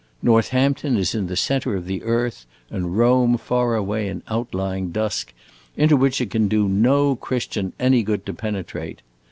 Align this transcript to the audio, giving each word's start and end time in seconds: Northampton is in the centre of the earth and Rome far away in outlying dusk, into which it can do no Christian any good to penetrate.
Northampton 0.23 0.97
is 0.97 1.13
in 1.13 1.27
the 1.27 1.35
centre 1.35 1.75
of 1.75 1.85
the 1.85 2.01
earth 2.01 2.47
and 2.71 2.97
Rome 2.97 3.37
far 3.37 3.75
away 3.75 4.07
in 4.07 4.23
outlying 4.29 4.89
dusk, 4.91 5.31
into 5.77 5.95
which 5.95 6.19
it 6.19 6.31
can 6.31 6.47
do 6.47 6.67
no 6.67 7.15
Christian 7.15 7.71
any 7.79 8.01
good 8.01 8.25
to 8.25 8.33
penetrate. 8.33 9.01